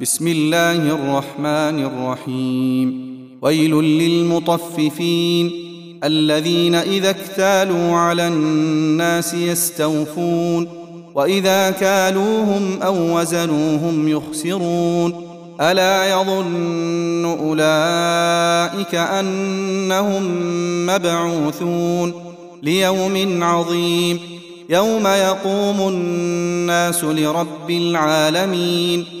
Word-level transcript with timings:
بسم 0.00 0.28
الله 0.28 0.94
الرحمن 0.94 1.84
الرحيم 1.84 3.16
ويل 3.42 3.74
للمطففين 3.74 5.50
الذين 6.04 6.74
اذا 6.74 7.10
اكتالوا 7.10 7.96
على 7.96 8.28
الناس 8.28 9.34
يستوفون 9.34 10.68
واذا 11.14 11.70
كالوهم 11.70 12.78
أو 12.82 13.18
وزنوهم 13.18 14.08
يخسرون 14.08 15.26
الا 15.60 16.10
يظن 16.10 17.24
اولئك 17.24 18.94
انهم 18.94 20.22
مبعوثون 20.86 22.14
ليوم 22.62 23.42
عظيم 23.42 24.18
يوم 24.68 25.06
يقوم 25.06 25.88
الناس 25.88 27.04
لرب 27.04 27.70
العالمين 27.70 29.20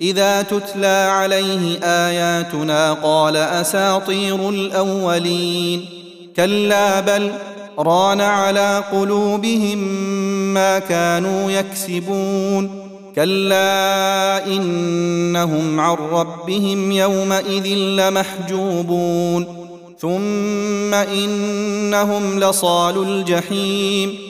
إذا 0.00 0.42
تتلى 0.42 1.08
عليه 1.10 1.78
آياتنا 1.82 2.92
قال 2.92 3.36
أساطير 3.36 4.48
الأولين. 4.48 5.84
كلا 6.36 7.00
بل 7.00 7.32
ران 7.78 8.20
على 8.20 8.84
قلوبهم 8.92 9.78
ما 10.54 10.78
كانوا 10.78 11.50
يكسبون. 11.50 12.90
كلا 13.14 14.46
إنهم 14.46 15.80
عن 15.80 15.96
ربهم 16.12 16.92
يومئذ 16.92 17.66
لمحجوبون. 17.66 19.46
ثم 20.00 20.94
إنهم 20.94 22.40
لصال 22.40 23.02
الجحيم. 23.02 24.29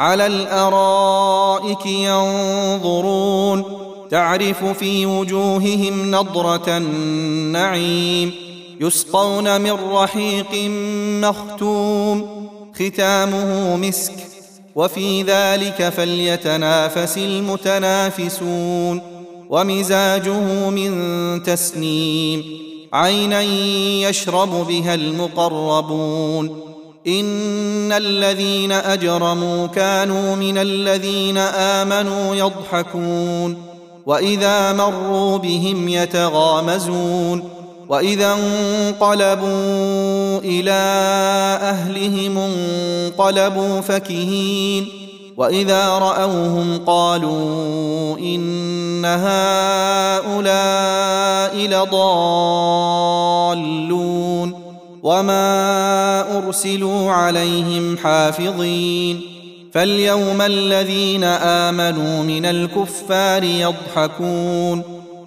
على 0.00 0.26
الأرائك 0.26 1.86
ينظرون. 1.86 3.64
تعرف 4.10 4.64
في 4.64 5.06
وجوههم 5.06 6.10
نضرة 6.10 6.76
النعيم. 6.76 8.32
يسقون 8.80 9.60
من 9.60 9.76
رحيق 9.92 10.70
مختوم. 11.28 12.26
ختامه 12.74 13.76
مسك. 13.76 14.12
وفي 14.74 15.22
ذلك 15.22 15.88
فليتنافس 15.88 17.18
المتنافسون. 17.18 19.00
ومزاجه 19.50 20.70
من 20.70 20.92
تسنيم. 21.42 22.44
عينا 22.92 23.42
يشرب 24.08 24.66
بها 24.68 24.94
المقربون. 24.94 26.69
ان 27.06 27.92
الذين 27.92 28.72
اجرموا 28.72 29.66
كانوا 29.66 30.36
من 30.36 30.58
الذين 30.58 31.38
امنوا 31.38 32.34
يضحكون 32.34 33.56
واذا 34.06 34.72
مروا 34.72 35.38
بهم 35.38 35.88
يتغامزون 35.88 37.50
واذا 37.88 38.32
انقلبوا 38.32 40.38
إلى 40.38 40.70
اهلهم 41.62 42.38
انقلبوا 42.38 43.80
فكهين 43.80 44.88
واذا 45.36 45.88
راوهم 45.88 46.80
قالوا 46.86 48.18
ان 48.18 49.04
هؤلاء 49.04 50.36
لضالون 51.56 53.00
وما 55.02 56.38
ارسلوا 56.38 57.10
عليهم 57.10 57.96
حافظين 57.96 59.20
فاليوم 59.72 60.40
الذين 60.40 61.24
امنوا 61.24 62.22
من 62.22 62.46
الكفار 62.46 63.44
يضحكون 63.44 64.82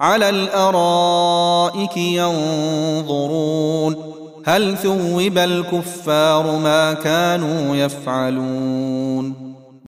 على 0.00 0.28
الارائك 0.28 1.96
ينظرون 1.96 3.96
هل 4.44 4.76
ثوب 4.76 5.38
الكفار 5.38 6.58
ما 6.58 6.92
كانوا 6.92 7.76
يفعلون 7.76 9.47